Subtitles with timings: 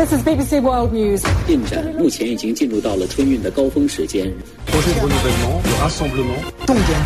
[0.00, 1.22] This is BBC World News.
[1.46, 4.32] 进展目前已经进入到了春运的高峰时间。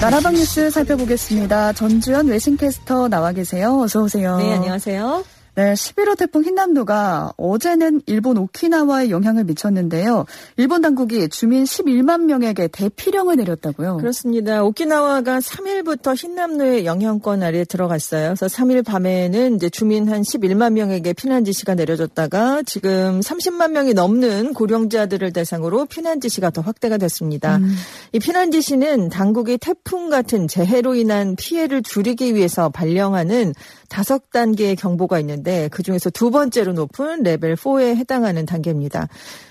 [0.01, 1.73] 나라방 뉴스 살펴보겠습니다.
[1.73, 3.81] 전주현 외신캐스터 나와 계세요.
[3.81, 4.37] 어서 오세요.
[4.39, 5.25] 네, 안녕하세요.
[5.56, 10.26] 네, 11호 태풍 흰남노가 어제는 일본 오키나와에 영향을 미쳤는데요.
[10.58, 13.96] 일본 당국이 주민 11만 명에게 대피령을 내렸다고요.
[13.98, 14.64] 그렇습니다.
[14.66, 18.36] 오키나와가 3일부터 흰남노의 영향권 아래에 들어갔어요.
[18.36, 24.54] 그래서 3일 밤에는 이제 주민 한 11만 명에게 피난 지시가 내려졌다가 지금 30만 명이 넘는
[24.54, 27.58] 고령자들을 대상으로 피난 지시가 더 확대가 됐습니다.
[27.58, 27.74] 음.
[28.12, 33.54] 이 피난 지시는 당국이 태풍 같은 재해로 인한 피해를 줄이기 위해서 발령하는
[33.88, 39.08] 다섯 단계의 경보가 있는데 그 중에서 두 번째로 높은 레벨 4에 해당하는 단계입니다.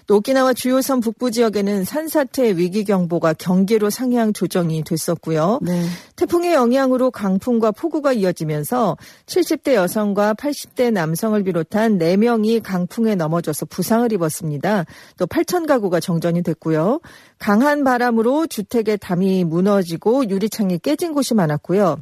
[0.06, 5.60] 또 오키나와 주요 섬 북부 지역에는 산사태 위기 경보가 경계로 상향 조정이 됐었고요.
[5.62, 5.82] 네.
[6.16, 14.84] 태풍의 영향으로 강풍과 폭우가 이어지면서 70대 여성과 80대 남성을 비롯한 4명이 강풍에 넘어져서 부상을 입었습니다.
[15.16, 17.00] 또 8천 가구가 정전이 됐고요.
[17.38, 21.98] 강한 바람으로 주택의 담이 무너지고 유리창이 깨진 곳이 많았고요.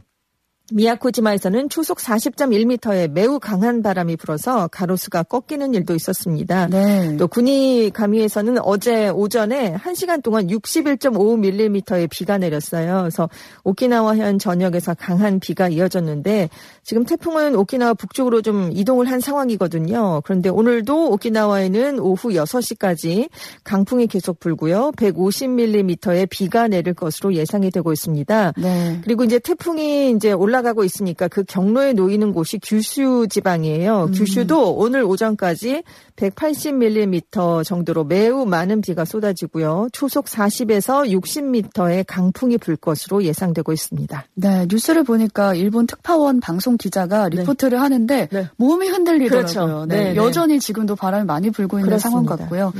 [0.70, 6.68] 미야코지마에서는 초속 40.1m의 매우 강한 바람이 불어서 가로수가 꺾이는 일도 있었습니다.
[6.68, 7.16] 네.
[7.16, 13.00] 또 군이 가미에서는 어제 오전에 1시간 동안 61.5mm의 비가 내렸어요.
[13.00, 13.28] 그래서
[13.64, 16.48] 오키나와현 전역에서 강한 비가 이어졌는데
[16.82, 20.22] 지금 태풍은 오키나와 북쪽으로 좀 이동을 한 상황이거든요.
[20.24, 23.28] 그런데 오늘도 오키나와에는 오후 6시까지
[23.64, 24.92] 강풍이 계속 불고요.
[24.96, 28.54] 150mm의 비가 내릴 것으로 예상이 되고 있습니다.
[28.56, 29.00] 네.
[29.04, 34.10] 그리고 이제 태풍이 이제 올라 가고 있으니까 그 경로에 놓이는 곳이 규슈 지방이에요.
[34.14, 35.82] 규슈도 오늘 오전까지
[36.16, 39.88] 180mm 정도로 매우 많은 비가 쏟아지고요.
[39.92, 44.24] 초속 40에서 60m의 강풍이 불 것으로 예상되고 있습니다.
[44.34, 48.48] 네, 뉴스를 보니까 일본 특파원 방송 기자가 리포트를 하는데 네.
[48.56, 49.52] 몸이 흔들리더라고요.
[49.54, 49.86] 그렇죠.
[49.86, 50.16] 네, 네, 네.
[50.16, 52.44] 여전히 지금도 바람이 많이 불고 있는 상황 그렇습니다.
[52.44, 52.72] 같고요.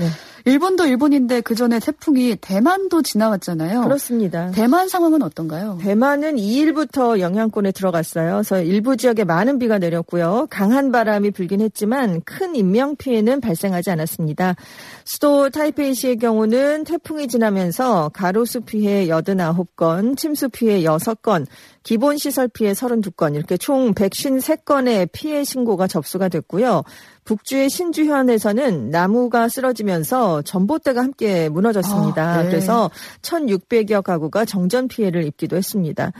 [0.45, 0.53] 네.
[0.53, 3.83] 일본도 일본인데 그 전에 태풍이 대만도 지나왔잖아요.
[3.83, 4.51] 그렇습니다.
[4.51, 5.79] 대만 상황은 어떤가요?
[5.81, 8.35] 대만은 2일부터 영향권에 들어갔어요.
[8.35, 10.47] 그래서 일부 지역에 많은 비가 내렸고요.
[10.51, 14.57] 강한 바람이 불긴 했지만 큰 인명 피해는 발생하지 않았습니다.
[15.05, 21.47] 수도 타이페이시의 경우는 태풍이 지나면서 가로수 피해 89건, 침수 피해 6건,
[21.83, 26.83] 기본 시설 피해 32건 이렇게 총 153건의 피해 신고가 접수가 됐고요.
[27.25, 32.23] 북주의 신주현에서는 나무가 쓰러지면서 전봇대가 함께 무너졌습니다.
[32.23, 32.49] 아, 네.
[32.49, 32.91] 그래서
[33.23, 36.13] 1,600여 가구가 정전 피해를 입기도 했습니다.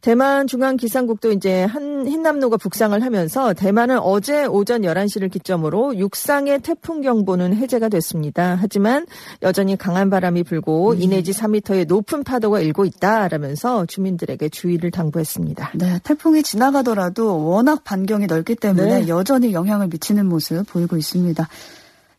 [0.00, 7.54] 대만 중앙기상국도 이제 한 흰남노가 북상을 하면서 대만은 어제 오전 11시를 기점으로 육상의 태풍 경보는
[7.54, 8.56] 해제가 됐습니다.
[8.60, 9.06] 하지만
[9.42, 11.00] 여전히 강한 바람이 불고 음.
[11.00, 15.72] 2 내지 3m의 높은 파도가 일고 있다라면서 주민들에게 주의를 당부했습니다.
[15.74, 19.08] 네, 태풍이 지나가더라도 워낙 반경이 넓기 때문에 네.
[19.08, 21.48] 여전히 영향을 미치는 모습 보이고 있습니다.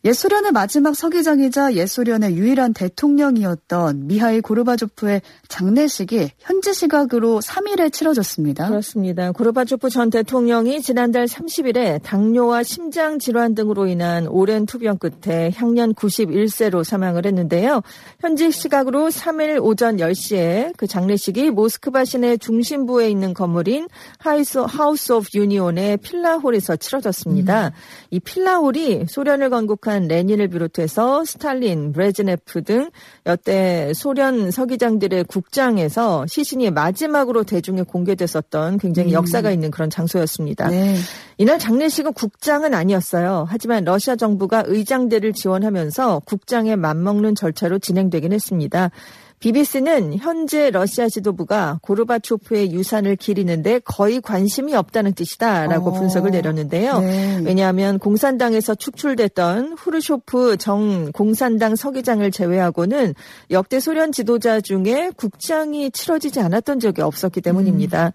[0.08, 8.70] 옛소련의 마지막 서기장이자 옛소련의 유일한 대통령이었던 미하일 고르바조프의 장례식이 현지 시각으로 3일에 치러졌습니다.
[8.70, 9.34] 그렇습니다.
[9.34, 16.86] 고르바초프 전 대통령이 지난달 30일에 당뇨와 심장 질환 등으로 인한 오랜 투병 끝에 향년 91세로
[16.86, 17.82] 사망을 했는데요.
[18.22, 25.28] 현지 시각으로 3일 오전 10시에 그 장례식이 모스크바 시내 중심부에 있는 건물인 하이스, 하우스 오브
[25.36, 27.74] 유니온의 필라홀에서 치러졌습니다.
[28.10, 32.90] 이 필라홀이 소련을 건국한 레닌을 비롯해서 스탈린, 브레즈네프 등
[33.26, 40.70] 역대 소련 서기장들의 국장에서 시신이 마지막으로 대중에 공개됐었던 굉장히 역사가 있는 그런 장소였습니다.
[40.70, 40.96] 네.
[41.38, 43.46] 이날 장례식은 국장은 아니었어요.
[43.50, 48.92] 하지만 러시아 정부가 의장대를 지원하면서 국장에 맞먹는 절차로 진행되긴 했습니다.
[49.40, 55.94] BBC는 현재 러시아 지도부가 고르바초프의 유산을 기리는데 거의 관심이 없다는 뜻이다라고 어.
[55.94, 57.00] 분석을 내렸는데요.
[57.02, 57.42] 네.
[57.46, 63.14] 왜냐하면 공산당에서 축출됐던 후르쇼프 정 공산당 서기장을 제외하고는
[63.52, 68.14] 역대 소련 지도자 중에 국장이 치러지지 않았던 적이 없었기 때문입니다.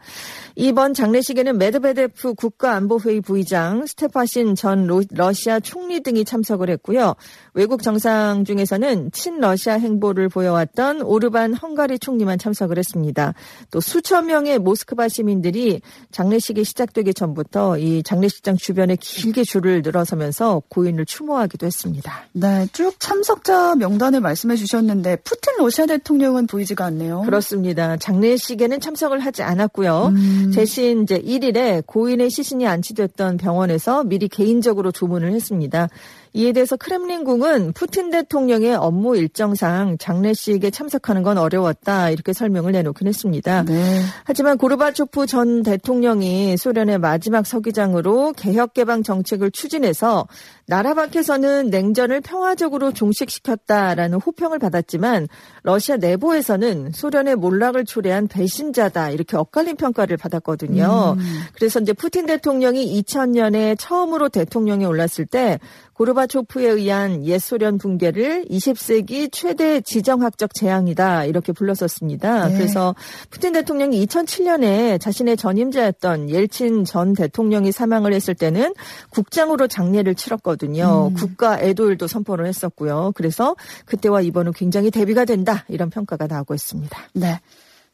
[0.57, 7.15] 이번 장례식에는 메드베데프 국가안보회의 부의장, 스테파신 전 로- 러시아 총리 등이 참석을 했고요.
[7.55, 13.35] 외국 정상 중에서는 친러시아 행보를 보여왔던 오르반 헝가리 총리만 참석을 했습니다.
[13.71, 21.05] 또 수천 명의 모스크바 시민들이 장례식이 시작되기 전부터 이 장례식장 주변에 길게 줄을 늘어서면서 고인을
[21.05, 22.25] 추모하기도 했습니다.
[22.33, 27.23] 네, 쭉 참석자 명단을 말씀해 주셨는데 푸틴 러시아 대통령은 보이지가 않네요.
[27.23, 27.97] 그렇습니다.
[27.99, 30.13] 장례식에는 참석을 하지 않았고요.
[30.55, 35.89] 대신 이제 1일에 고인의 시신이 안치됐던 병원에서 미리 개인적으로 조문을 했습니다.
[36.35, 43.65] 이에 대해서 크렘린궁은 푸틴 대통령의 업무 일정상 장례식에 참석하는 건 어려웠다 이렇게 설명을 내놓긴 했습니다.
[43.65, 44.01] 네.
[44.25, 50.27] 하지만 고르바초프 전 대통령이 소련의 마지막 서기장으로 개혁 개방 정책을 추진해서
[50.67, 55.29] 나라 밖에서는 냉전을 평화적으로 종식시켰다라는 호평을 받았지만
[55.65, 61.17] 러시아 내부에서는 소련의 몰락을 초래한 배신자다 이렇게 엇갈린 평가를 받았거든요.
[61.19, 61.41] 음.
[61.57, 65.59] 그래서 이제 푸틴 대통령이 2000년에 처음으로 대통령에 올랐을 때
[65.93, 72.49] 고르바 초프에 의한 옛 소련 붕괴를 20세기 최대 지정학적 재앙이다 이렇게 불렀었습니다.
[72.49, 72.55] 네.
[72.55, 72.95] 그래서
[73.31, 78.75] 푸틴 대통령이 2007년에 자신의 전임자였던 옐친 전 대통령이 사망을 했을 때는
[79.11, 81.09] 국장으로 장례를 치렀거든요.
[81.09, 81.15] 음.
[81.15, 83.13] 국가 애도일도 선포를 했었고요.
[83.15, 86.99] 그래서 그때와 이번은 굉장히 대비가 된다 이런 평가가 나오고 있습니다.
[87.15, 87.41] 네.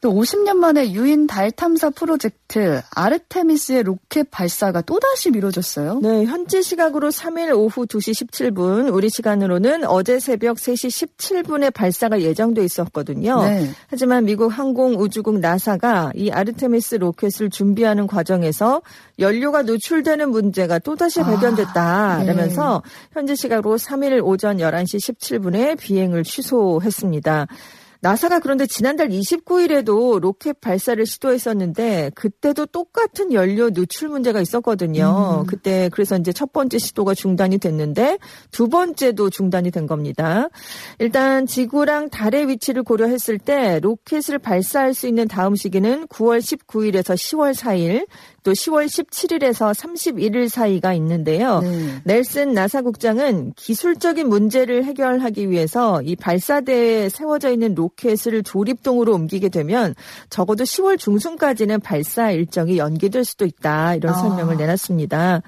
[0.01, 5.99] 또 50년 만에 유인 달 탐사 프로젝트 아르테미스의 로켓 발사가 또다시 미뤄졌어요.
[6.01, 12.65] 네, 현지 시각으로 3일 오후 2시 17분, 우리 시간으로는 어제 새벽 3시 17분에 발사가 예정돼
[12.65, 13.43] 있었거든요.
[13.43, 13.69] 네.
[13.89, 18.83] 하지만 미국 항공우주국 나사가 이 아르테미스 로켓을 준비하는 과정에서
[19.19, 22.91] 연료가 노출되는 문제가 또다시 아, 발견됐다라면서 아, 네.
[23.15, 27.49] 현지 시각으로 3일 오전 11시 17분에 비행을 취소했습니다.
[28.01, 35.43] 나사가 그런데 지난달 29일에도 로켓 발사를 시도했었는데 그때도 똑같은 연료 누출 문제가 있었거든요.
[35.43, 35.47] 음.
[35.47, 38.19] 그때 그래서 이제 첫 번째 시도가 중단이 됐는데
[38.53, 40.49] 두 번째도 중단이 된 겁니다.
[41.01, 47.53] 일단 지구랑 달의 위치를 고려했을 때 로켓을 발사할 수 있는 다음 시기는 9월 19일에서 10월
[47.53, 48.07] 4일
[48.45, 51.61] 또 10월 17일에서 31일 사이가 있는데요.
[51.61, 52.01] 네.
[52.05, 57.88] 넬슨 나사 국장은 기술적인 문제를 해결하기 위해서 이 발사대에 세워져 있는 로켓
[58.29, 59.95] 을 조립동으로 옮기게 되면
[60.31, 64.19] 적어도 10월 중순까지는 발사 일정이 연기될 수도 있다 이런 아.
[64.19, 65.43] 설명을 내놨습니다.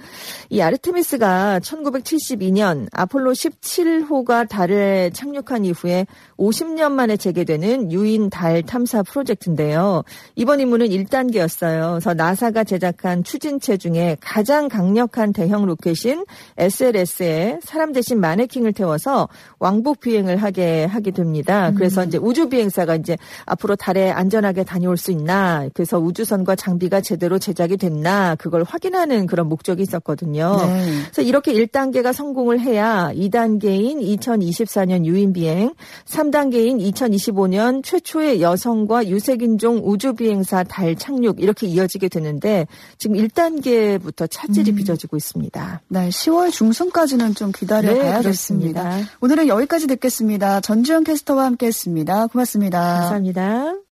[0.49, 6.07] 이 아르테미스가 1972년 아폴로 17호가 달에 착륙한 이후에
[6.39, 10.03] 50년 만에 재개되는 유인 달 탐사 프로젝트인데요.
[10.35, 11.91] 이번 임무는 1단계였어요.
[11.93, 16.25] 그래서 나사가 제 제작한 추진체 중에 가장 강력한 대형 로켓인
[16.57, 19.29] SLS에 사람 대신 마네킹을 태워서
[19.59, 21.69] 왕복 비행을 하게 하게 됩니다.
[21.69, 21.75] 음.
[21.75, 27.39] 그래서 이제 우주 비행사가 이제 앞으로 달에 안전하게 다녀올 수 있나, 그래서 우주선과 장비가 제대로
[27.39, 30.57] 제작이 됐나 그걸 확인하는 그런 목적이 있었거든요.
[30.65, 30.85] 네.
[31.11, 35.75] 그래서 이렇게 1단계가 성공을 해야 2단계인 2024년 유인 비행,
[36.07, 42.67] 3단계인 2025년 최초의 여성과 유색인종 우주 비행사 달 착륙 이렇게 이어지게 되는데
[42.99, 44.77] 지금 1단계부터 차질이 음.
[44.77, 45.83] 빚어지고 있습니다.
[45.89, 48.97] 네, 10월 중순까지는 좀 기다려 네, 봐야겠습니다.
[48.97, 50.61] 네, 오늘은 여기까지 듣겠습니다.
[50.61, 52.20] 전주현 캐스터와 함께했습니다.
[52.29, 52.79] 고맙습니다.
[52.81, 53.81] 감사합니다.